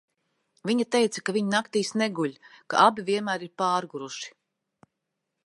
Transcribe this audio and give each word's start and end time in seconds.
Viņa 0.69 0.85
teica, 0.95 1.21
ka 1.27 1.35
viņi 1.35 1.53
naktīs 1.55 1.91
neguļ, 2.03 2.33
ka 2.73 2.81
abi 2.87 3.07
vienmēr 3.11 3.47
ir 3.49 3.53
pārguruši. 3.65 4.35